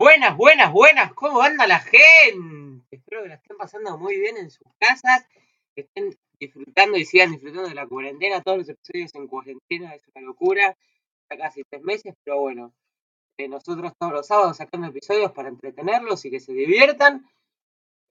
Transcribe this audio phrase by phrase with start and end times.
[0.00, 2.82] Buenas, buenas, buenas, ¿cómo anda la gente?
[2.90, 5.26] Espero que la estén pasando muy bien en sus casas,
[5.74, 8.40] que estén disfrutando y sigan disfrutando de la cuarentena.
[8.40, 10.74] Todos los episodios en cuarentena es una locura,
[11.28, 12.72] ya casi tres meses, pero bueno,
[13.36, 17.26] eh, nosotros todos los sábados sacando episodios para entretenerlos y que se diviertan.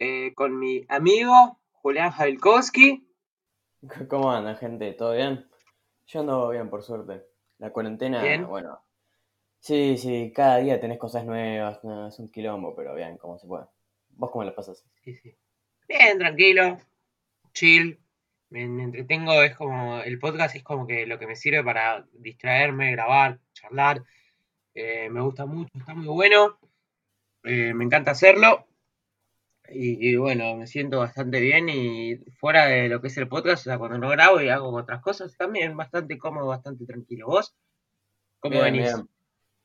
[0.02, 3.04] eh, con mi amigo Julián Javilkowski.
[4.08, 4.94] ¿Cómo andan, gente?
[4.94, 5.50] ¿Todo bien?
[6.06, 7.26] Yo ando bien, por suerte.
[7.58, 8.48] La cuarentena, Bien.
[8.48, 8.80] bueno.
[9.60, 13.48] Sí, sí, cada día tenés cosas nuevas, no, es un quilombo, pero bien, como se
[13.48, 13.66] puede.
[14.10, 14.86] ¿Vos cómo la pasas?
[15.04, 15.36] Sí, sí.
[15.88, 16.78] Bien, tranquilo,
[17.54, 18.00] chill.
[18.50, 22.08] Me, me entretengo, es como, el podcast es como que lo que me sirve para
[22.14, 24.04] distraerme, grabar, charlar.
[24.74, 26.58] Eh, me gusta mucho, está muy bueno.
[27.44, 28.66] Eh, me encanta hacerlo.
[29.72, 33.62] Y, y bueno, me siento bastante bien y fuera de lo que es el podcast,
[33.68, 37.28] o sea, cuando no grabo y hago otras cosas, también bastante cómodo, bastante tranquilo.
[37.28, 37.56] ¿Vos?
[38.40, 38.94] ¿Cómo Bien, venís?
[38.96, 39.10] bien.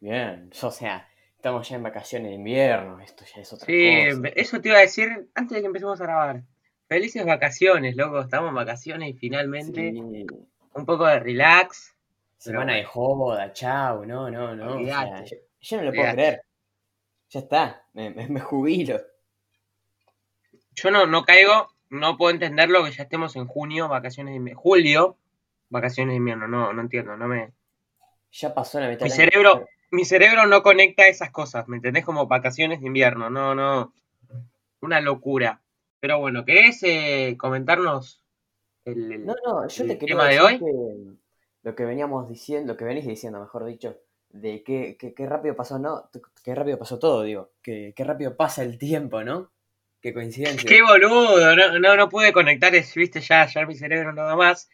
[0.04, 4.28] Bien, o sea, estamos ya en vacaciones de invierno, esto ya es otra Sí, cosa.
[4.36, 6.42] eso te iba a decir antes de que empecemos a grabar.
[6.86, 8.20] Felices vacaciones, loco.
[8.20, 10.26] Estamos en vacaciones y finalmente Sí,
[10.74, 11.96] un poco de relax.
[12.36, 12.78] semana bueno.
[12.78, 14.76] de joda, chau, no, no, no.
[14.76, 16.42] o sea, yo, yo no lo puedo creer.
[17.30, 19.00] Ya está, me, me, me jubilo.
[20.74, 24.60] Yo no, no caigo, no puedo entenderlo que ya estemos en junio, vacaciones de invierno.
[24.60, 25.16] Julio,
[25.70, 26.46] vacaciones de invierno.
[26.46, 27.52] No, no entiendo, no me.
[28.32, 32.04] Ya pasó la mitad Mi cerebro, mi cerebro no conecta esas cosas, ¿me entendés?
[32.04, 33.30] Como vacaciones de invierno.
[33.30, 33.92] No, no.
[34.80, 35.62] Una locura.
[36.00, 38.22] Pero bueno, ¿querés eh, comentarnos
[38.84, 40.58] el, el- No, no, yo el te quería tema de hoy?
[40.58, 40.72] que
[41.62, 43.96] lo que veníamos diciendo, lo que venís diciendo, mejor dicho,
[44.30, 46.10] de qué, qué, qué rápido pasó, ¿no?
[46.44, 47.52] Qué rápido pasó todo, digo.
[47.62, 49.50] Que, qué rápido pasa el tiempo, ¿no?
[50.02, 50.68] Qué coincidencia.
[50.68, 54.36] Qué boludo, no, no, no pude conectar eso, viste, ya, ya mi cerebro no da
[54.36, 54.68] más.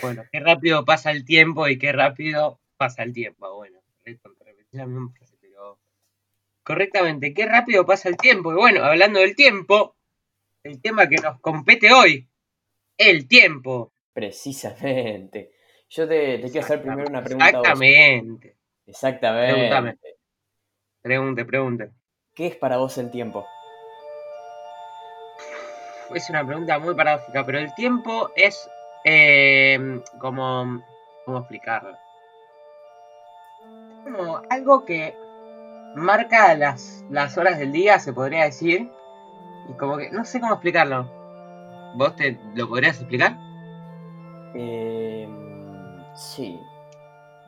[0.00, 3.54] Bueno, qué rápido pasa el tiempo y qué rápido pasa el tiempo.
[3.54, 3.78] Bueno,
[4.72, 5.78] recontra, repetí la misma frase, pero
[6.62, 8.52] correctamente, qué rápido pasa el tiempo.
[8.52, 9.96] Y bueno, hablando del tiempo,
[10.62, 12.28] el tema que nos compete hoy,
[12.96, 13.92] el tiempo.
[14.12, 15.52] Precisamente.
[15.88, 17.60] Yo te, te quiero hacer primero una pregunta a vos.
[17.60, 18.56] Exactamente.
[18.86, 19.54] Exactamente.
[19.54, 19.98] Pregúntame.
[21.02, 21.90] Pregunte, pregunte.
[22.34, 23.46] ¿Qué es para vos el tiempo?
[26.14, 28.68] Es una pregunta muy paradójica, pero el tiempo es
[29.04, 30.82] eh, como.
[31.24, 31.96] ¿Cómo explicarlo?
[34.04, 35.14] Como algo que
[35.94, 38.90] marca las, las horas del día, se podría decir.
[39.68, 40.10] Y como que.
[40.10, 41.08] No sé cómo explicarlo.
[41.96, 43.36] ¿Vos te lo podrías explicar?
[44.54, 45.28] Eh,
[46.14, 46.58] sí.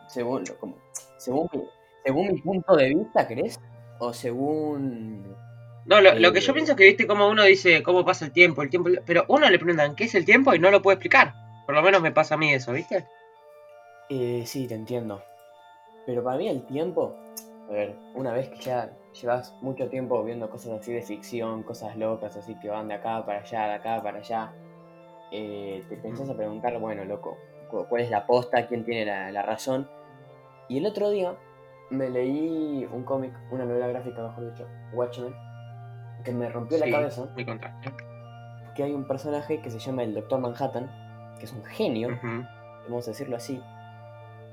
[0.09, 0.77] Según, como-
[1.17, 1.63] según, mi,
[2.05, 3.59] según mi punto de vista, ¿crees?
[3.99, 5.35] O según...
[5.87, 6.43] No, lo, lo que Eh.
[6.43, 8.91] yo pienso es que, viste, como uno dice cómo pasa el tiempo, el tiempo.
[9.07, 11.35] Pero uno le preguntan qué es el tiempo y no lo puede explicar.
[11.67, 13.07] Por lo menos me pasa a mí eso, ¿viste?
[14.11, 15.23] Eh, sí, te entiendo.
[16.07, 17.15] Pero para mí el tiempo,
[17.69, 21.97] a ver, una vez que ya llevas mucho tiempo viendo cosas así de ficción, cosas
[21.97, 24.53] locas así que van de acá para allá, de acá para allá,
[25.33, 27.39] eh, te pensás a preguntar, bueno, loco,
[27.71, 28.67] cu- ¿cuál es la posta?
[28.67, 29.89] ¿Quién tiene la, la razón?
[30.69, 31.35] Y el otro día
[31.91, 35.35] me leí un cómic, una novela gráfica, mejor dicho, Watchmen,
[36.25, 37.91] que me rompió la cabeza, Me contaste.
[38.75, 40.91] que hay un personaje que se llama el Doctor Manhattan,
[41.39, 42.09] que es un genio,
[42.89, 43.61] vamos a decirlo así.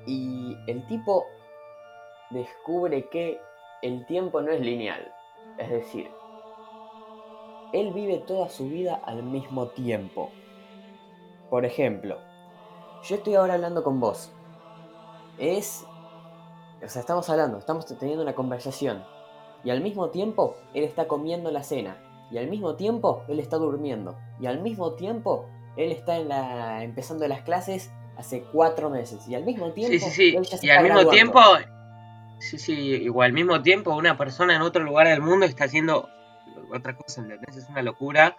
[0.06, 1.26] Y el tipo
[2.32, 3.40] descubre que
[3.82, 5.14] el tiempo no es lineal.
[5.58, 6.10] Es decir,
[7.74, 10.30] él vive toda su vida al mismo tiempo.
[11.50, 12.18] Por ejemplo,
[13.04, 14.32] yo estoy ahora hablando con vos.
[15.38, 15.86] Es...
[16.84, 19.04] O sea, estamos hablando, estamos teniendo una conversación.
[19.64, 21.98] Y al mismo tiempo, él está comiendo la cena.
[22.32, 24.16] Y al mismo tiempo, él está durmiendo.
[24.40, 29.28] Y al mismo tiempo, él está en la, empezando las clases hace cuatro meses.
[29.28, 30.36] Y al mismo tiempo, Sí, sí, sí.
[30.36, 31.12] él ya se Y está al mismo graduando.
[31.12, 31.40] tiempo,
[32.42, 36.10] sí, sí, igual al mismo tiempo una persona en otro lugar del mundo está haciendo
[36.74, 37.56] otra cosa, ¿entendés?
[37.58, 38.36] Es una locura.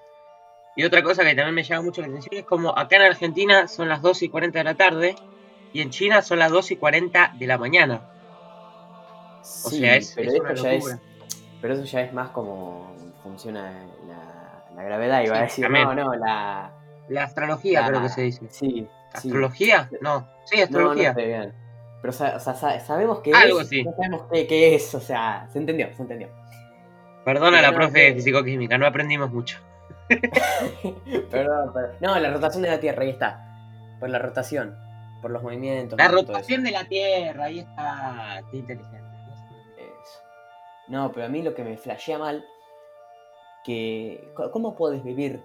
[0.76, 3.68] Y otra cosa que también me llama mucho la atención es como acá en Argentina
[3.68, 5.16] son las 2 y 40 de la tarde
[5.72, 8.08] y en China son las 2 y 40 de la mañana.
[9.40, 10.96] O Sí, sea, es, pero es una ya es,
[11.60, 13.70] pero eso ya es más como funciona
[14.06, 15.22] la, la gravedad.
[15.24, 15.84] Iba a Sí, decir, también.
[15.84, 16.72] no, no, la,
[17.08, 18.46] La astrología la- creo que se dice.
[18.50, 18.86] Sí.
[19.12, 19.90] ¿Astrología?
[20.00, 20.26] No.
[20.46, 21.14] Sí, No, astrología.
[22.02, 25.48] Pero o sea, sa- sabemos que Algo es, no sabemos qué, qué es, o sea,
[25.52, 26.28] se entendió, se entendió.
[27.24, 29.58] Perdona Pero la profe de fisicoquímica, no aprendimos mucho.
[31.30, 31.96] Perdón, perdón.
[32.00, 33.48] No, la rotación de la Tierra, ahí está.
[34.00, 34.76] Por la rotación,
[35.22, 35.96] por los movimientos.
[35.96, 38.42] La rotación de la Tierra, ahí está.
[38.50, 38.98] Qué inteligente.
[39.78, 40.20] Eso.
[40.88, 42.44] No, pero a mí lo que me flashea mal,
[43.64, 45.40] que ¿cómo puedes vivir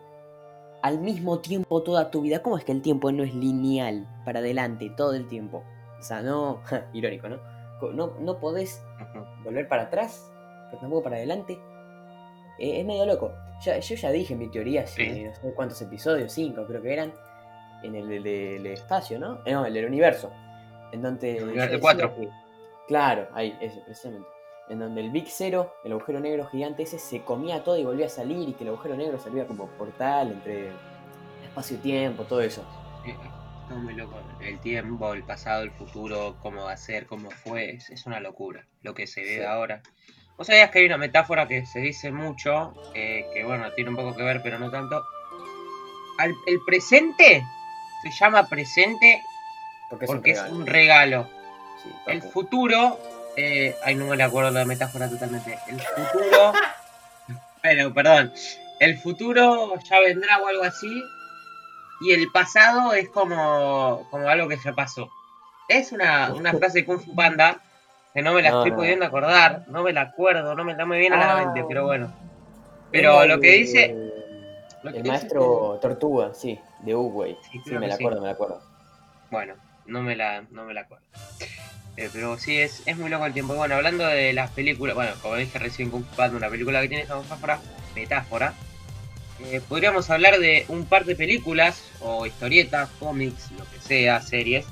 [0.82, 2.42] al mismo tiempo toda tu vida?
[2.42, 5.64] ¿Cómo es que el tiempo no es lineal para adelante todo el tiempo?
[6.00, 6.62] O sea, no,
[6.94, 7.38] irónico, ¿no?
[7.94, 8.84] No, no podés
[9.44, 10.32] volver para atrás
[10.70, 11.58] pero tampoco para adelante.
[12.60, 13.32] Eh, es medio loco.
[13.64, 15.24] Ya- yo ya dije mi teoría, hace Sí.
[15.24, 17.14] no sé cuántos episodios, cinco creo que eran,
[17.84, 19.40] en el del espacio, ¿no?
[19.46, 20.30] Eh, no, el del universo.
[20.92, 21.38] En donde.
[21.38, 22.16] El universo decía cuatro.
[22.16, 22.30] que-
[22.88, 24.28] claro, ahí, ese, precisamente.
[24.70, 28.08] En donde el Big Zero, el agujero negro gigante ese, se comía todo y volvía
[28.08, 30.72] a salir, y que el agujero negro servía como portal entre
[31.46, 32.62] espacio-tiempo, todo eso.
[33.70, 34.20] Muy loco.
[34.40, 38.20] El tiempo, el pasado, el futuro, cómo va a ser, cómo fue, es, es una
[38.20, 39.44] locura lo que se ve Sí.
[39.44, 39.82] ahora.
[40.38, 43.96] Vos sabías que hay una metáfora que se dice mucho, eh, que bueno, tiene un
[43.96, 45.04] poco que ver, pero no tanto.
[46.20, 47.44] Al- el presente
[48.04, 49.22] se llama presente
[49.90, 50.56] Porque es porque un es regalo.
[50.56, 51.30] un regalo.
[51.84, 53.00] Sí, tal El futuro,
[53.36, 55.58] eh, ay, no me acuerdo la metáfora totalmente.
[55.68, 56.54] El futuro,
[57.62, 58.32] pero perdón,
[58.80, 61.04] el futuro ya vendrá o algo así,
[62.02, 65.10] y el pasado es como, como algo que ya pasó.
[65.68, 67.60] Es una, una frase de Kung Fu Panda
[68.14, 68.78] que no me la No, estoy no.
[68.78, 71.36] pudiendo acordar, no me la acuerdo, no me, no me viene a la Ah.
[71.44, 72.12] mente, pero bueno.
[72.92, 73.94] Pero lo que dice.
[74.84, 77.38] lo que El dice- maestro Tortuga, sí, de Uruguay.
[77.52, 78.04] Sí, Sí, me la sí.
[78.04, 78.62] acuerdo, me la acuerdo.
[79.30, 79.56] Bueno,
[79.86, 81.04] no me la, no me la acuerdo.
[81.98, 83.56] Eh, pero sí, es, es muy loco el tiempo.
[83.56, 86.88] Bueno, hablando de las películas, bueno, como dije recién, Kung Fu Panda, una película que
[86.88, 87.60] tiene esa metáfora,
[87.96, 88.54] metáfora
[89.40, 94.66] eh, podríamos hablar de un par de películas o historietas, cómics, lo que sea, series,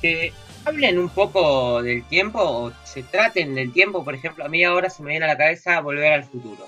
[0.00, 0.32] que
[0.64, 4.04] hablen un poco del tiempo o se traten del tiempo.
[4.04, 6.66] Por ejemplo, a mí ahora se me viene a la cabeza Volver al Futuro.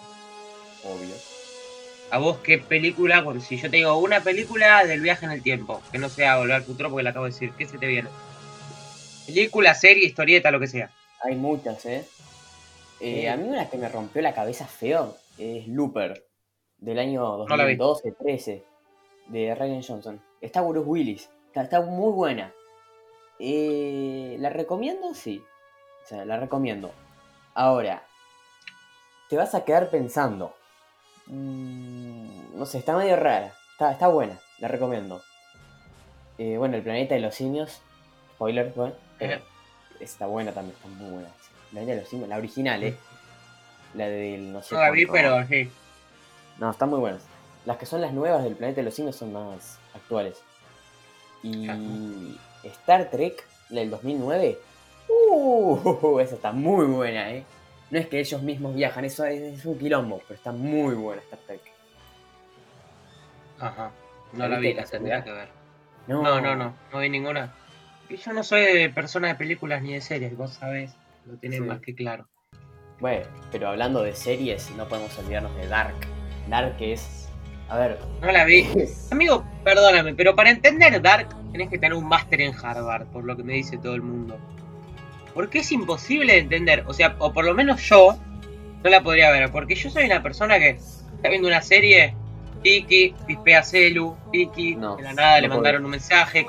[0.85, 1.15] Obvio.
[2.11, 3.23] ¿A vos qué película?
[3.23, 6.39] Bueno, si yo te digo una película del viaje en el tiempo, que no sea
[6.39, 8.09] Volver al Futuro porque la acabo de decir, ¿qué se te viene?
[9.27, 10.91] Película, serie, historieta, lo que sea.
[11.23, 12.05] Hay muchas, ¿eh?
[13.01, 13.27] Eh, Sí.
[13.27, 16.23] A mí una que me rompió la cabeza feo es Looper,
[16.83, 17.77] del año No la vi.
[17.77, 18.63] 2012-13,
[19.29, 20.21] de Ryan Johnson.
[20.41, 22.53] Está Bruce Willis, está, está muy buena.
[23.39, 25.15] Eh, ¿La recomiendo?
[25.15, 25.43] Sí.
[26.05, 26.91] O sea, la recomiendo.
[27.55, 28.03] Ahora,
[29.29, 30.55] te vas a quedar pensando.
[31.27, 33.53] mm, no sé, está medio rara.
[33.73, 35.23] Está, está buena, la recomiendo.
[36.39, 37.81] Eh, bueno, El planeta de los simios.
[38.35, 39.41] Spoiler, bueno, Ajá.
[40.01, 41.29] está buena también, está muy buena.
[41.29, 42.97] El planeta de los simios, la original, ¿eh?
[43.95, 45.71] La del no sé No la vi, pero sí.
[46.63, 47.25] No, están muy buenas.
[47.67, 50.41] Las que son las nuevas del planeta de los simios son más actuales.
[51.43, 51.67] Y
[52.63, 54.61] Star Trek, la del 2009,
[55.09, 57.45] uh, esa está muy buena, ¿eh?
[57.91, 61.21] No es que ellos mismos viajan, eso es, es un quilombo, pero está muy buena
[61.23, 61.61] Star Trek.
[63.59, 63.91] Ajá.
[64.33, 65.49] No ¿La vi, la tendría que ver.
[66.07, 67.53] No, no, no, no vi ninguna.
[68.09, 70.95] Yo no soy de persona de películas ni de series, vos sabés,
[71.27, 71.65] lo tenés Sí.
[71.65, 72.29] más que claro.
[73.01, 75.97] Bueno, pero hablando de series, no podemos olvidarnos de Dark.
[76.49, 77.29] Dark es.
[77.69, 77.99] A ver.
[78.21, 78.67] No la vi.
[79.11, 83.37] Amigo, perdóname, pero para entender Dark tenés que tener un máster en Harvard, por lo
[83.37, 84.39] que me dice todo el mundo.
[85.35, 88.17] Porque es imposible de entender, o sea, o por lo menos yo
[88.83, 92.15] no la podría ver, porque yo soy una persona que está viendo una serie,
[92.63, 96.47] Tiki, pispea celu, Tiki, No, de la nada le mandaron un mensaje,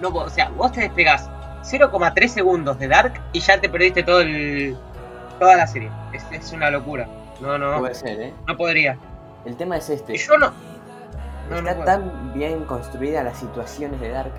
[0.00, 1.28] no, o sea, vos te despegás
[1.64, 4.76] 0,3 segundos de Dark y ya te perdiste todo el,
[5.38, 5.90] toda la serie.
[6.12, 7.08] Es, es una locura.
[7.40, 8.34] No, no, no, Puede ser, ¿eh?
[8.46, 8.98] no podría.
[9.44, 10.14] El tema es este.
[10.14, 10.52] Y yo no.
[11.50, 14.32] No, no Está tan bien construida las situaciones de Dark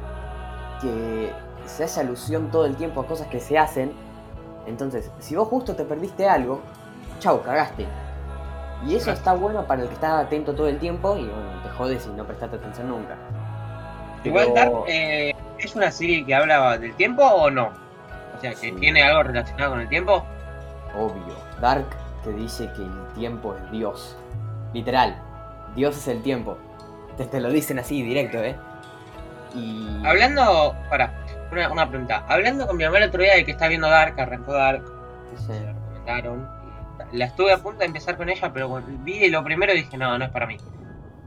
[0.81, 1.31] que
[1.65, 3.93] se hace alusión todo el tiempo a cosas que se hacen.
[4.67, 6.61] Entonces, si vos justo te perdiste algo,
[7.19, 7.85] chau, cagaste.
[8.85, 11.69] Y eso está bueno para el que está atento todo el tiempo y bueno, te
[11.69, 13.15] jodes y no prestaste atención nunca.
[14.23, 17.69] Igual Dark eh, es una serie que habla del tiempo o no?
[18.37, 18.71] O sea, que Sí.
[18.73, 20.23] tiene algo relacionado con el tiempo.
[20.97, 21.35] Obvio.
[21.59, 21.85] Dark
[22.29, 24.15] te dice que el tiempo es Dios.
[24.73, 25.19] Literal.
[25.75, 26.57] Dios es el tiempo.
[27.17, 28.55] Te, te lo dicen así directo, ¿eh?
[29.55, 30.05] Y...
[30.05, 31.11] Hablando, para,
[31.51, 32.23] una, una pregunta.
[32.27, 34.83] Hablando con mi mamá el otro día de que está viendo Dark, arrancó Dark,
[35.37, 35.45] Sí.
[35.47, 36.47] se la recomendaron.
[37.13, 40.25] La estuve a punto de empezar con ella, pero vi lo primero dije, no, no
[40.25, 40.57] es para mí.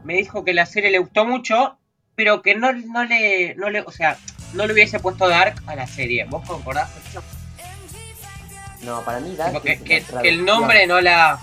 [0.04, 1.78] Me dijo que la serie le gustó mucho,
[2.14, 4.16] pero que no, no le, no le, o sea,
[4.54, 6.26] no le hubiese puesto Dark a la serie.
[6.26, 7.22] ¿Vos concordás con eso?
[8.82, 11.38] No, para mí Dark que, es una que- que el nombre no la...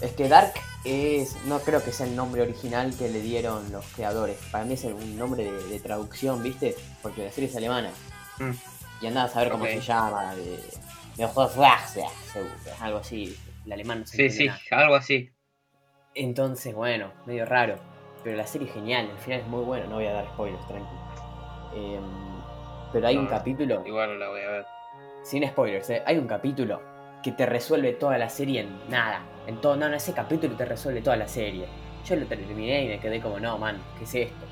[0.00, 0.52] Es que Dark
[0.84, 1.34] es.
[1.46, 4.36] No creo que sea el nombre original que le dieron los creadores.
[4.52, 6.76] Para mí es un nombre de, de traducción, ¿viste?
[7.02, 7.90] Porque la serie es alemana.
[8.38, 8.50] Mm.
[9.00, 9.70] Y andaba a saber cómo Ok.
[9.70, 10.34] se llama.
[10.34, 10.60] De,
[12.80, 13.36] algo así.
[13.64, 14.60] El alemán no se Sí, sí, nada.
[14.72, 15.30] algo así.
[16.14, 17.78] Entonces, bueno, medio raro.
[18.22, 19.86] Pero la serie es genial, el final es muy bueno.
[19.86, 20.94] No voy a dar spoilers, tranqui.
[21.74, 22.02] Em,
[22.92, 23.82] pero hay un capítulo.
[23.86, 24.66] Igual no la voy a ver.
[25.26, 26.04] Sin spoilers, ¿eh?
[26.06, 26.80] hay un capítulo
[27.20, 29.22] que te resuelve toda la serie en nada.
[29.48, 31.66] En todo, no, no, ese capítulo te resuelve toda la serie.
[32.04, 34.46] Yo lo terminé y me quedé como, no, man, ¿qué es esto?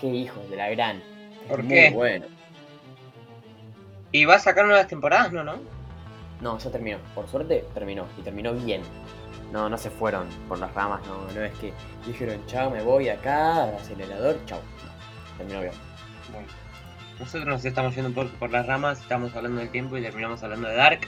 [0.00, 1.02] ¿Qué hijos de la gran?
[1.48, 1.90] ¿Por muy qué?
[1.90, 2.26] bueno.
[4.12, 5.32] ¿Y va a sacar nuevas temporadas?
[5.32, 5.56] No, no.
[6.40, 6.98] No, ya terminó.
[7.16, 8.06] Por suerte terminó.
[8.16, 8.82] Y terminó bien.
[9.50, 11.04] No, no se fueron por las ramas.
[11.04, 11.72] No, no es que
[12.06, 14.60] dijeron, chao, me voy acá, al acelerador, chao.
[14.60, 15.74] No, terminó bien.
[16.30, 16.46] Bueno,
[17.22, 20.42] nosotros nos estamos yendo un poco por las ramas, estamos hablando del tiempo y terminamos
[20.42, 21.00] hablando de Dark.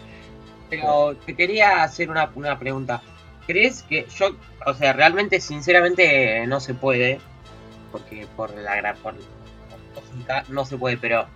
[0.70, 3.02] Pero te quería hacer una, una pregunta.
[3.48, 7.18] ¿Crees que yo, o sea, realmente, sinceramente, no se puede?
[7.90, 9.14] Porque por la por,
[10.48, 11.26] no se puede, pero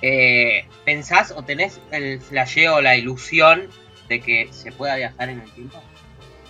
[0.00, 3.68] eh, ¿pensás o tenés el flasheo, la ilusión
[4.08, 5.82] de que se pueda viajar en el tiempo?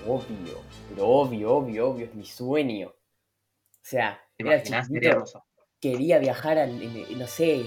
[0.06, 2.88] Obvio, pero obvio, obvio, obvio, es mi sueño.
[2.88, 4.87] O sea, ¿Te era imaginás?
[4.87, 5.44] Sería hermoso.
[5.82, 6.78] Quería viajar al,
[7.18, 7.64] no sé,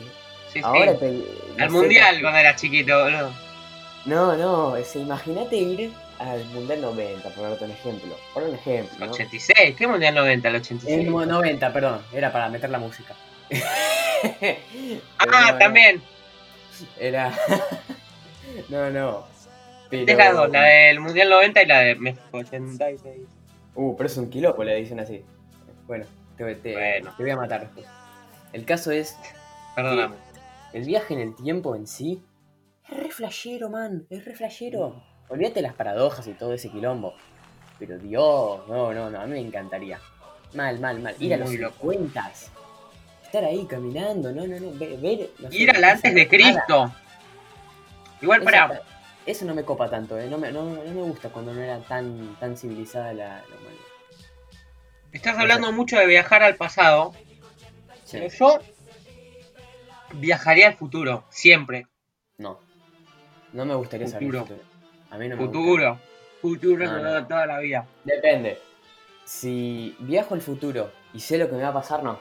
[0.48, 0.62] Sí, sí.
[0.64, 3.32] ahora te, no Al sé, mundial cuando era chiquito, boludo.
[4.06, 8.16] No, no, es, imagínate ir al Mundial 90, por darte un ejemplo.
[8.34, 9.06] Por un ejemplo.
[9.06, 9.12] ¿no?
[9.12, 10.48] 86, ¿qué mundial 90?
[10.48, 11.00] El 86.
[11.06, 13.14] El mo- 90, perdón, era para meter la música.
[15.20, 16.02] Ah, no, también.
[17.00, 17.32] Era.
[18.70, 19.28] no, no.
[19.90, 20.12] Pero...
[20.12, 23.02] Es las dos, la del Mundial 90 y la de México 86.
[23.76, 25.24] Uh, pero es un quilombo, le dicen así.
[25.86, 26.06] Bueno,
[26.38, 27.14] te, te- Bueno.
[27.16, 27.86] te voy a matar después.
[28.56, 29.18] El caso es,
[29.76, 30.16] Perdóname.
[30.72, 32.24] el viaje en el tiempo en sí
[32.90, 35.04] es re flashero, man, es re flashero.
[35.28, 37.16] Olvídate las paradojas y todo ese quilombo.
[37.78, 40.00] Pero Dios, no, no, no, a mí me encantaría.
[40.54, 41.14] Mal, mal, mal.
[41.20, 41.92] Ir a los Muy loco.
[41.92, 42.32] 50.
[43.26, 44.72] Estar ahí caminando, no, no, no.
[44.80, 46.30] Ver, ver, no sé, Ir al antes de nada.
[46.30, 46.96] Cristo.
[48.22, 48.82] Igual, Eso, para.
[49.26, 50.30] eso no me copa tanto, ¿eh?
[50.30, 53.82] No me, no, no me gusta cuando no era tan, tan civilizada la, la humanidad.
[55.12, 57.14] Estás hablando mucho de viajar al pasado.
[58.06, 58.18] Sí.
[58.20, 58.60] Pero yo
[60.14, 61.88] viajaría al futuro, siempre.
[62.38, 62.60] No.
[63.54, 64.46] No me gustaría saber el Futuro.
[64.58, 64.70] futuro.
[65.12, 65.58] A mí no me gusta.
[65.60, 66.00] Futuro.
[66.42, 67.28] Futuro No, toda, no.
[67.28, 67.88] toda la vida.
[68.04, 68.60] Depende.
[69.26, 72.20] Si viajo al futuro y sé lo que me va a pasar, no.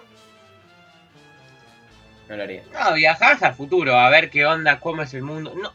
[2.28, 2.62] No lo haría.
[2.72, 5.52] No, viajás al futuro a ver qué onda, cómo es el mundo.
[5.54, 5.68] No,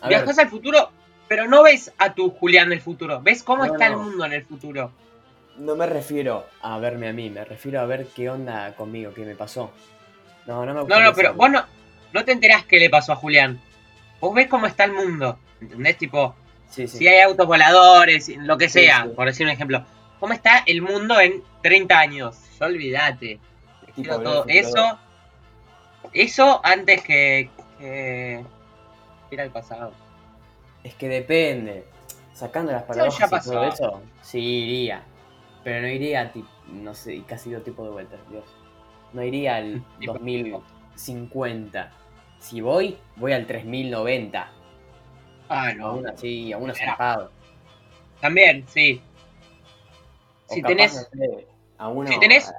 [0.00, 0.90] A ver, viajás al futuro,
[1.26, 3.20] pero no ves a tu Julián del futuro.
[3.20, 3.96] Ves cómo No, está no.
[3.98, 4.92] el mundo en el futuro.
[5.60, 9.24] No me refiero a verme a mí, me refiero a ver qué onda conmigo, qué
[9.24, 9.70] me pasó.
[10.46, 10.98] No, no me gusta.
[10.98, 11.64] No, no, pero vos no,
[12.12, 13.60] no te enterás qué le pasó a Julián.
[14.20, 15.38] Vos ves cómo está el mundo.
[15.60, 15.98] ¿Entendés?
[15.98, 16.34] Tipo,
[16.70, 16.98] Sí, sí.
[16.98, 19.84] si hay autos voladores, lo que Sí, sea, por decir un ejemplo.
[20.18, 22.38] ¿Cómo está el mundo en 30 años?
[22.60, 23.38] Olvídate.
[24.04, 24.98] Todo eso,
[26.12, 28.44] eso antes que, que
[29.30, 29.92] ir al pasado.
[30.84, 31.84] Es que depende.
[32.32, 35.02] Sacando las ya y todo eso, sí iría.
[35.64, 38.44] Pero no iría, tipo, no sé, casi dos tipos de vueltas, Dios.
[39.12, 41.92] No iría al Tipo- 2050.
[42.38, 44.48] Si voy, voy al 3090.
[45.48, 46.10] Ah, Aún no.
[46.10, 47.30] así, aún zarpado.
[48.20, 49.02] También, sí.
[50.48, 51.46] O Si tenés no sé,
[51.78, 52.52] a uno- si tenés-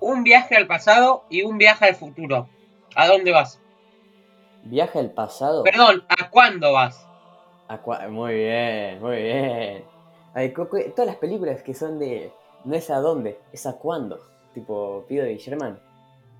[0.00, 2.48] un viaje al pasado y un viaje al futuro,
[2.94, 3.60] ¿a dónde vas?
[4.62, 5.62] Viaje al pasado.
[5.64, 7.06] Perdón, ¿a cuándo vas?
[7.68, 7.78] A
[8.08, 9.84] Muy bien, muy bien.
[10.34, 12.32] Ay, todas las películas que son de.
[12.64, 14.20] No es a dónde, es a cuándo.
[14.54, 15.80] Tipo Pido de Sherman.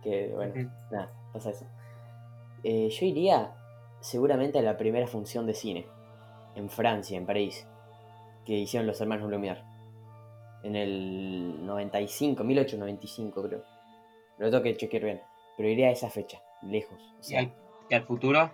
[0.03, 0.71] Que bueno, Ujú.
[0.91, 1.65] nada, pasa eso.
[2.63, 3.55] Eh, yo iría
[4.01, 5.87] seguramente a la primera función de cine.
[6.55, 7.67] En Francia, en París.
[8.45, 9.63] Que hicieron los hermanos Lumière.
[10.63, 13.63] En el 95, 1895 creo.
[14.39, 15.21] Lo tengo que chequear bien.
[15.57, 16.99] Pero iría a esa fecha, lejos.
[17.01, 17.53] O ¿Y al,
[17.89, 18.51] y al futuro?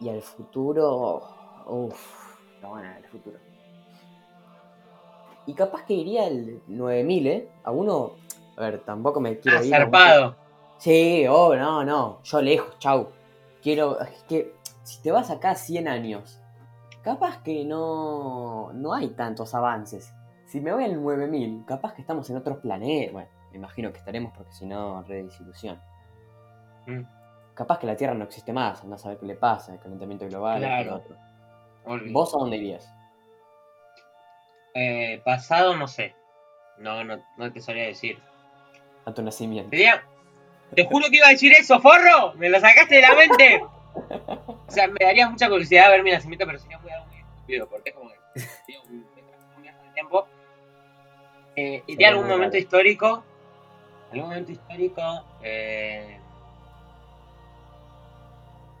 [0.00, 1.22] y al futuro.
[1.66, 3.38] Uff, la buena del futuro.
[5.46, 7.48] Y capaz que iría al 9000, ¿eh?
[7.64, 8.12] A uno.
[8.56, 9.74] A ver, tampoco me quiero Ah, ir.
[9.74, 10.36] a zarpado.
[10.78, 12.20] Sí, oh, no, no.
[12.22, 13.08] Yo lejos, chau.
[13.62, 14.00] Quiero.
[14.00, 16.40] Es que si te vas acá 100 años,
[17.02, 18.72] capaz que no.
[18.74, 20.12] No hay tantos avances.
[20.46, 23.12] Si me voy al 9000, capaz que estamos en otros planetas.
[23.12, 25.80] Bueno, me imagino que estaremos porque si no, re desilusión.
[26.86, 27.02] Mm,
[27.54, 30.26] Capaz que la Tierra no existe más, andás a ver qué le pasa, el calentamiento
[30.26, 30.90] global, Claro.
[30.90, 31.16] lo otro.
[32.10, 32.90] ¿Vos a dónde irías?
[34.74, 36.14] Eh, pasado, no sé.
[36.78, 38.18] No, no, no te sabría decir.
[39.04, 39.70] A tu nacimiento.
[40.74, 42.32] Te juro que iba a decir eso, forro.
[42.34, 43.62] Me lo sacaste de la mente.
[44.46, 47.68] O sea, me daría mucha curiosidad ver mi nacimiento, pero sería muy algo muy estúpido,
[47.68, 49.06] porque es como que un,
[49.56, 50.26] un viaje en el tiempo.
[51.56, 53.22] Eh, Sería a algún momento histórico.
[54.12, 55.02] Algún momento histórico.
[55.42, 56.18] eh,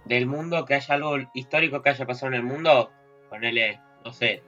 [0.04, 2.90] del mundo, que haya algo histórico que haya pasado en el mundo.
[3.28, 4.42] Ponele, no sé.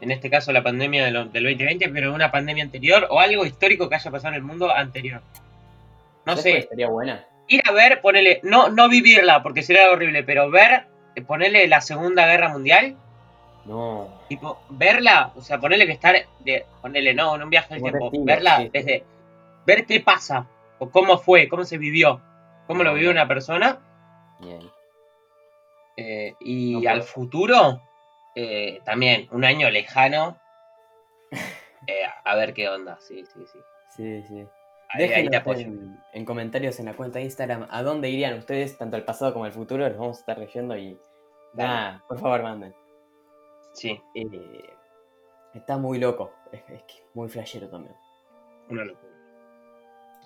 [0.00, 3.96] En este caso la pandemia del 2020, pero una pandemia anterior o algo histórico que
[3.96, 5.20] haya pasado en el mundo anterior.
[6.24, 7.26] No ¿Sabes cuál sé, Estaría buena.
[7.48, 11.80] ir a ver, ponele, no, no vivirla porque sería horrible, pero ver, eh, ponerle la
[11.80, 12.96] Segunda Guerra Mundial,
[13.66, 14.08] No.
[14.28, 18.10] tipo, verla, o sea, ponerle que estar, de, ponerle, no, en un viaje del tiempo,
[18.24, 19.04] verla sí, desde,
[19.66, 20.46] ver qué pasa,
[20.78, 22.20] o cómo fue, cómo se vivió,
[22.66, 23.78] cómo lo vivió una persona,
[24.40, 24.60] Bien.
[25.96, 27.82] Eh, y No al futuro,
[28.34, 30.36] eh, también, un año lejano.
[31.86, 33.58] Eh, a ver qué onda, sí, sí, sí.
[33.96, 34.46] Sí, sí.
[34.90, 35.60] Ahí, ahí Déjenos te apoyo.
[35.60, 39.32] en, en comentarios en la cuenta de Instagram a dónde irían ustedes, tanto al pasado
[39.32, 39.88] como al futuro.
[39.88, 41.00] Los vamos a estar leyendo y.
[41.54, 42.74] Nada, por favor, manden.
[43.72, 44.74] Sí, Eh,
[45.54, 46.32] está muy loco.
[46.52, 47.96] Es, es que muy flashero también.
[48.68, 49.12] una locura.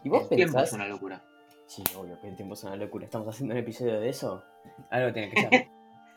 [0.02, 1.22] ¿Y vos El tiempo es una locura.
[1.66, 3.04] Sí, obvio que el tiempo es una locura.
[3.04, 4.42] ¿Estamos haciendo un episodio de eso?
[4.90, 5.40] Algo tiene que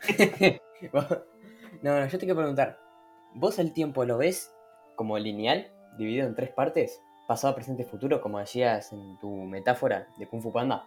[0.10, 0.62] ser.
[1.82, 2.78] No, no, yo te quiero preguntar.
[3.34, 4.52] ¿Vos el tiempo lo ves
[4.96, 7.00] como lineal, dividido en tres partes?
[7.26, 10.86] Pasado, presente, futuro, como decías en tu metáfora de Kung Fu Panda.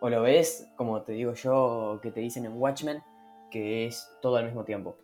[0.00, 3.02] ¿O lo ves, como te digo yo, que te dicen en Watchmen,
[3.50, 4.96] que es todo al mismo tiempo?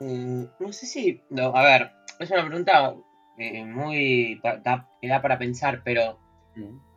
[0.00, 1.22] Mm, no sé si.
[1.30, 2.94] No, a ver, es una pregunta
[3.36, 4.40] eh, muy.
[4.42, 6.18] da- que da para pensar, pero.
[6.56, 6.87] Mm.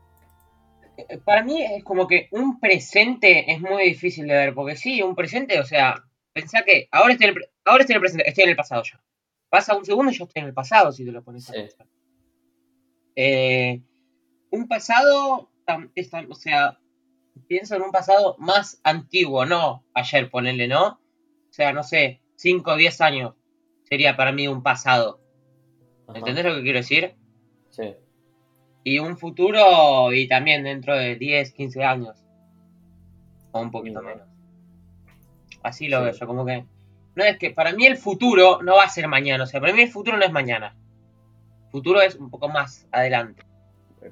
[0.97, 5.01] Eh, Para mí es como que un presente es muy difícil de ver, porque sí,
[5.01, 8.29] un presente, o sea, pensá que ahora estoy en el, ahora estoy en el presente,
[8.29, 9.01] estoy en el pasado ya.
[9.49, 11.87] Pasa un segundo y yo estoy en el pasado, si te lo pones a pensar.
[13.15, 13.81] Eh,
[14.51, 15.49] un pasado,
[15.95, 16.79] es o sea,
[17.47, 20.87] pienso en un pasado más antiguo, no ayer, ponele, ¿no?
[20.87, 23.35] O sea, no sé, 5 o 10 años
[23.83, 25.21] sería para mí un pasado.
[26.07, 26.19] Ajá.
[26.19, 27.15] ¿Entendés lo que quiero decir?
[27.69, 27.95] Sí.
[28.83, 32.25] Y un futuro y también dentro de 10, 15 años.
[33.51, 34.27] O un poquito menos.
[35.63, 36.03] Así lo Sí.
[36.05, 36.65] veo yo, como que...
[37.15, 39.73] No es que para mí el futuro no va a ser mañana, o sea, para
[39.73, 40.75] mí el futuro no es mañana.
[41.69, 43.43] Futuro es un poco más adelante.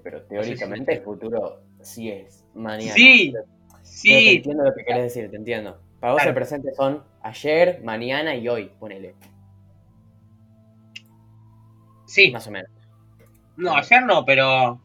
[0.04, 2.94] Pero teóricamente el futuro sí es mañana.
[2.94, 5.80] Sí, Pero- Pero te sí, entiendo lo que querés decir, te entiendo.
[6.00, 6.30] Para vos Claro.
[6.32, 9.16] el presente son ayer, mañana y hoy, ponele.
[12.06, 12.32] sí.
[12.32, 12.70] Más o menos.
[13.60, 14.82] No, ayer no, pero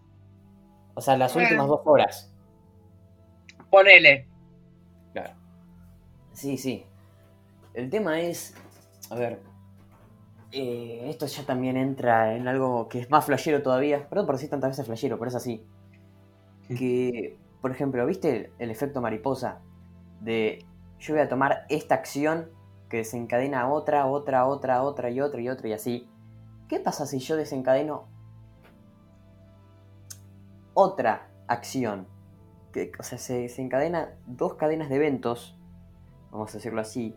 [0.97, 1.49] O sea, las Bueno.
[1.49, 2.31] últimas dos horas.
[3.71, 4.29] ponele.
[5.13, 5.35] Claro.
[6.33, 6.85] Sí, sí.
[7.75, 8.55] El tema es.
[9.11, 9.41] A ver.
[10.53, 14.09] eh, esto ya también entra en algo que es más flashero todavía.
[14.09, 15.67] Perdón por decir tantas veces flashero, pero es así.
[16.69, 19.61] Que, por ejemplo, ¿viste el, el efecto mariposa?
[20.21, 20.65] De
[21.01, 22.51] yo voy a tomar esta acción
[22.89, 26.09] que desencadena otra, otra, otra, otra y otra y otra y así.
[26.69, 28.07] ¿Qué pasa si yo desencadeno
[30.75, 32.07] otra acción?
[32.73, 35.57] Que, o sea, se desencadena dos cadenas de eventos,
[36.31, 37.15] vamos a decirlo así.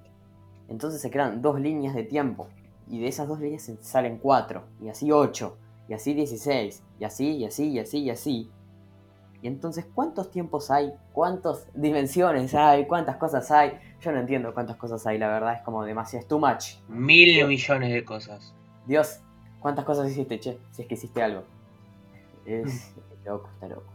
[0.69, 2.47] Entonces se crean dos líneas de tiempo.
[2.89, 5.57] Y de esas dos líneas se- salen cuatro, y así ocho,
[5.89, 8.51] y así 16, y así, y así, y así, y así.
[9.41, 10.93] Y entonces, ¿cuántos tiempos hay?
[11.11, 12.85] ¿Cuántas dimensiones hay?
[12.87, 13.77] ¿Cuántas cosas hay?
[14.01, 16.75] Yo no entiendo cuántas cosas hay, la verdad es como demasiado, es too much.
[16.87, 18.53] Mil millones de cosas.
[18.85, 19.19] Dios,
[19.59, 20.57] ¿cuántas cosas hiciste, che?
[20.71, 21.43] Si es que hiciste algo.
[22.45, 22.93] Es
[23.27, 23.91] loco, está loco.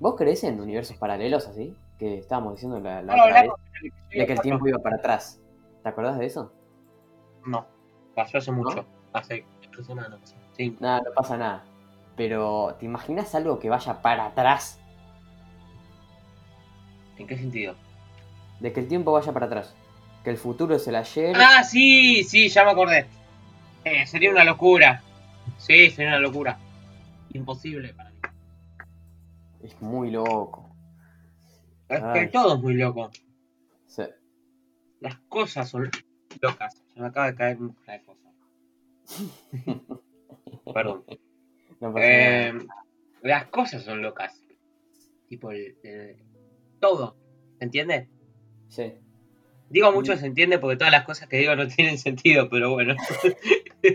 [0.00, 1.76] ¿Vos crees en universos paralelos así?
[1.98, 3.52] Que estábamos diciendo la, la No, otra vez,
[4.10, 5.40] de que el tiempo iba para atrás.
[5.82, 6.52] ¿Te acordás de eso?
[7.46, 7.66] No,
[8.14, 8.84] pasó hace mucho.
[9.12, 10.34] Hace tres semanas.
[10.80, 11.64] Nada, no pasa nada.
[12.16, 14.80] Pero, ¿te imaginas algo que vaya para atrás?
[17.16, 17.74] ¿En qué sentido?
[18.60, 19.74] De que el tiempo vaya para atrás.
[20.22, 21.34] Que el futuro es el ayer.
[21.36, 23.06] Ah, sí, sí, ya me acordé.
[23.84, 25.02] Eh, sería una locura.
[25.58, 26.58] Sí, sería una locura.
[27.32, 28.11] Imposible para.
[29.62, 30.74] Es muy loco.
[31.88, 33.10] Es que todo es muy loco.
[33.86, 34.02] Sí.
[35.00, 35.90] Las cosas son
[36.40, 36.82] locas.
[36.94, 38.30] Se me acaba de caer una cosa.
[40.74, 41.04] Perdón.
[41.80, 42.52] No Eh,
[43.22, 44.40] las cosas son locas.
[45.28, 46.16] Tipo, el, el-
[46.80, 47.16] todo.
[47.58, 48.08] ¿Se entiende?
[48.68, 48.94] Sí.
[49.68, 52.94] Digo mucho se entiende porque todas las cosas que digo no tienen sentido, pero bueno.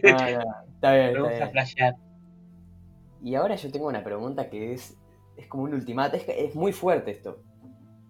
[0.03, 1.51] Ah, no, está bien, me está gusta bien.
[1.51, 1.95] flashear.
[3.23, 4.95] Y ahora yo tengo una pregunta que es,
[5.38, 6.17] es como un ultimato.
[6.17, 7.39] Es, muy fuerte esto.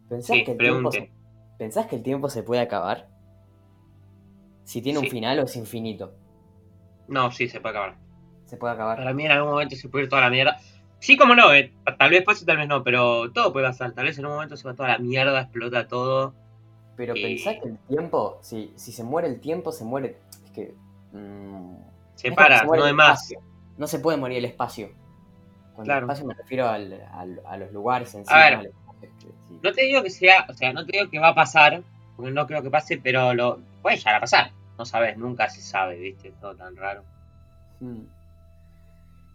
[0.09, 1.11] ¿Pensás, Sí, que el tiempo se,
[1.57, 3.09] ¿Pensás que el tiempo se puede acabar?
[4.63, 6.13] Si tiene un final o es infinito.
[7.07, 7.97] No, sí, se puede acabar.
[8.45, 8.97] Se puede acabar.
[8.97, 10.57] Para mí en algún momento se puede ir toda la mierda.
[10.99, 11.73] Sí, como no, eh.
[11.99, 13.91] tal vez pase, tal vez no, pero todo puede pasar.
[13.93, 16.33] Tal vez en un momento se va toda la mierda, explota todo.
[16.95, 20.17] Pero Y- pensás que el tiempo, si, si se muere el tiempo, se muere.
[20.45, 20.75] Es que.
[21.13, 21.75] mm,
[22.15, 23.31] Se para, no hay más.
[23.31, 23.41] espacio.
[23.77, 24.89] No se puede morir el espacio.
[25.77, 26.05] Cuando Claro.
[26.07, 28.33] espacio me refiero al- al- a los lugares en sí.
[28.33, 28.71] A ver.
[29.19, 29.27] sí.
[29.61, 31.83] No te digo que sea, o sea, no te digo que va a pasar,
[32.15, 34.51] porque no creo que pase, pero lo puede llegar a pasar.
[34.75, 37.03] No sabes, nunca se sabe, viste, todo tan raro.
[37.79, 38.01] Mm.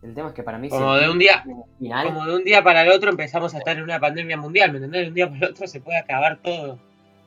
[0.02, 0.68] El tema es que para mí.
[0.68, 1.44] Como de un día,
[1.78, 4.72] final, como de un día para el otro empezamos a estar en una pandemia mundial,
[4.72, 5.02] ¿me entendés?
[5.02, 6.76] De un día para el otro se puede acabar todo.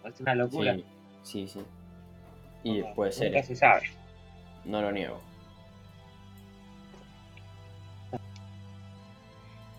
[0.04, 0.75] Es una locura.
[1.23, 1.65] Sí, sí, sí.
[2.65, 3.84] Y Nunca- puede ser, Nunca se sabe.
[4.65, 5.21] no lo niego.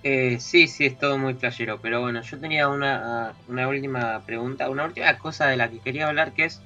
[0.09, 4.71] Eh, sí, sí, es todo muy flashero, pero bueno, yo tenía una, una última pregunta,
[4.71, 6.63] una última cosa de la que quería hablar, que es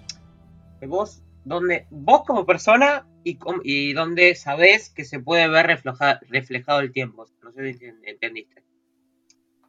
[0.79, 6.21] que vos, donde, vos como persona y, y donde sabés que se puede ver refleja-
[6.29, 8.63] reflejado el tiempo, no sé si ent- entendiste.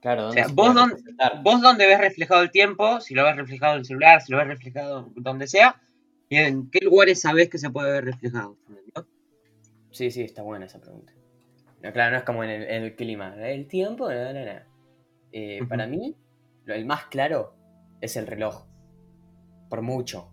[0.02, 1.42] Claro, O sea, se vos representar?
[1.42, 4.38] Vos donde ves reflejado el tiempo, si lo ves reflejado en el celular, si lo
[4.40, 5.82] ves reflejado donde sea,
[6.28, 8.58] y en qué lugares sabés que se puede ver reflejado.
[9.92, 11.14] Sí, sí, está buena esa pregunta.
[11.84, 13.36] No, claro, no es como en el, en el clima.
[13.38, 14.60] El tiempo, no, no, no.
[15.32, 15.60] Eh.
[15.68, 16.16] Para mí,
[16.66, 17.56] lo, el más claro
[18.02, 18.66] es el reloj.
[19.70, 20.32] Por mucho.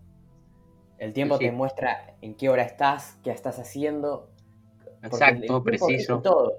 [0.97, 1.45] El tiempo Sí.
[1.45, 4.29] te muestra en qué hora estás, qué estás haciendo.
[5.01, 6.21] Exacto, preciso.
[6.21, 6.53] todo.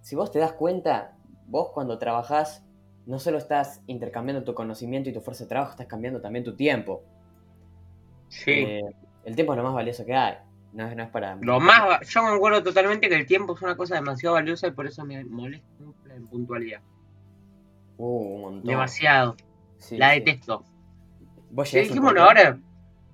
[0.00, 2.66] Si vos te das cuenta, vos cuando trabajás,
[3.06, 6.56] no solo estás intercambiando tu conocimiento y tu fuerza de trabajo, estás cambiando también tu
[6.56, 7.04] tiempo.
[8.28, 8.50] Sí.
[8.50, 8.82] Eh,
[9.24, 10.34] el tiempo es lo más valioso que hay.
[10.74, 11.36] No, es- no es para.
[11.36, 14.72] Lo más, yo me acuerdo totalmente que el tiempo es una cosa demasiado valiosa y
[14.72, 15.66] por eso me molesta
[16.06, 16.80] la impuntualidad.
[17.96, 18.64] Uh, un montón.
[18.64, 19.36] Demasiado.
[19.78, 20.18] Sí, la sí.
[20.20, 20.64] detesto.
[21.50, 22.58] ¿Vos ¿Sí llegás a dijimos un una punto- hora?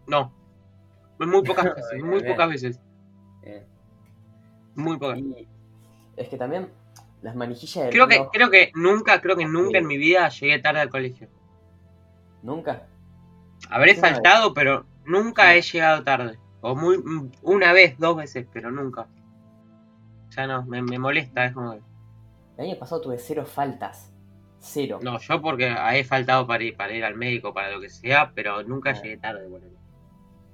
[0.07, 0.33] No.
[1.19, 2.81] Muy pocas veces, muy pocas veces.
[3.43, 3.67] Eh,
[4.75, 5.19] Muy pocas.
[5.19, 5.47] y
[6.17, 6.71] es que también
[7.21, 10.59] las manijillas del Creo que, creo que nunca, creo que nunca en mi vida llegué
[10.61, 11.29] tarde al colegio.
[12.43, 12.87] Nunca.
[13.69, 15.59] Habré faltado, pero nunca Sí.
[15.59, 16.39] he llegado tarde.
[16.63, 19.07] O muy mm, una vez, dos veces, pero nunca.
[20.31, 21.83] Ya no, me, me molesta, es como El
[22.59, 24.13] año pasado tuve cero faltas.
[24.59, 24.99] Cero.
[25.03, 28.33] No, yo porque he faltado para ir, para ir al médico, para lo que sea,
[28.35, 28.93] pero nunca Ah.
[29.03, 29.79] llegué tarde, boludo.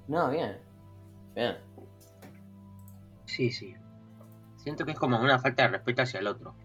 [0.07, 0.57] No, bien.
[1.35, 1.57] Bien.
[3.25, 3.75] Sí, sí.
[4.55, 6.55] Siento que es como una falta de respeto hacia el otro.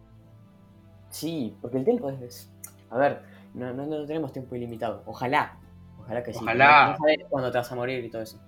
[1.10, 2.50] Sí, porque el tiempo es.
[2.90, 3.22] A ver,
[3.54, 5.02] no, no, no tenemos tiempo ilimitado.
[5.06, 5.58] Ojalá.
[5.98, 6.38] Ojalá que sí.
[6.40, 6.84] Ojalá.
[6.86, 8.40] No, no sabes cuándo te vas a morir y todo eso.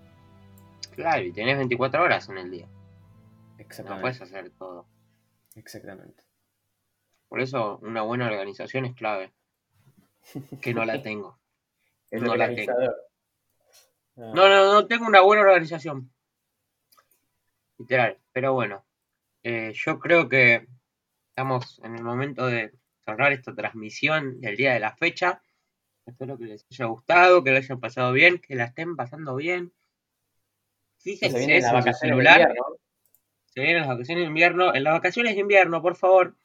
[0.94, 2.66] Claro, y tenés 24 horas en el día.
[2.66, 4.00] No Exactamente.
[4.02, 4.86] puedes hacer todo.
[5.54, 6.22] Exactamente.
[7.28, 9.32] Por eso una buena organización es clave.
[10.60, 11.38] Que no la tengo.
[12.10, 12.96] El No la organizador.
[14.16, 16.10] Ah, No, no, no tengo una buena organización.
[17.78, 18.18] Literal.
[18.32, 18.84] Pero bueno,
[19.42, 20.66] eh, yo creo que
[21.30, 22.72] estamos en el momento de
[23.04, 25.42] cerrar esta transmisión del día de la fecha.
[26.06, 29.72] Espero que les haya gustado, que lo hayan pasado bien, que la estén pasando bien.
[31.12, 32.64] Se Fíjense las en su vacaciones de celular invierno.
[33.46, 34.74] se vienen las vacaciones de invierno.
[34.74, 36.36] En las vacaciones de invierno, por favor,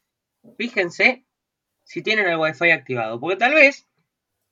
[0.57, 1.25] fíjense
[1.83, 3.19] si tienen el wifi activado.
[3.19, 3.87] Porque tal vez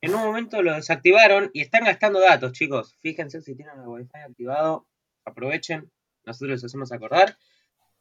[0.02, 2.96] en un momento lo desactivaron y están gastando datos, chicos.
[3.02, 4.88] Fíjense si tienen el wifi activado.
[5.26, 5.92] Aprovechen.
[6.26, 7.38] Nosotros les hacemos acordar.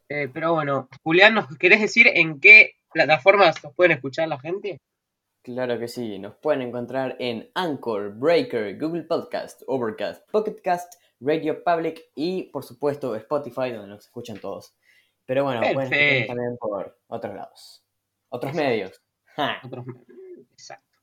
[0.09, 4.79] Eh, pero bueno, Julián, ¿nos querés decir en qué plataformas nos pueden escuchar la gente?
[5.43, 12.01] Claro que sí, nos pueden encontrar en Anchor, Breaker, Google Podcast, Overcast, Pocketcast, Radio Public
[12.15, 14.75] y por supuesto Spotify donde nos escuchan todos.
[15.25, 17.85] Pero bueno, pueden también por otros lados.
[18.29, 18.69] Otros Exacto.
[18.71, 19.03] medios.
[19.37, 19.85] Ja, Otros-
[20.53, 20.99] Exacto.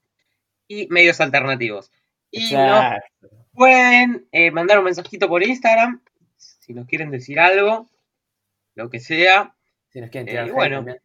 [0.67, 1.91] Y medios alternativos.
[2.31, 2.95] Y nos
[3.51, 6.01] pueden eh, mandar un mensajito por Instagram
[6.37, 7.89] si nos quieren decir algo,
[8.75, 9.55] lo que sea.
[9.89, 10.75] Si nos quieren Eh, tirar hate bueno.
[10.77, 10.99] también.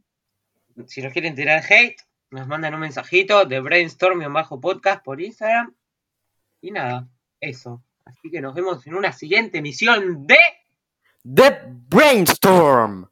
[0.86, 1.96] Si nos quieren tirar hate,
[2.30, 5.74] nos mandan un mensajito de brainstorm-podcast por Instagram.
[6.60, 7.08] Y nada,
[7.40, 7.82] eso.
[8.08, 10.38] Así que nos vemos en una siguiente emisión de...
[11.22, 13.06] The Brainstorm.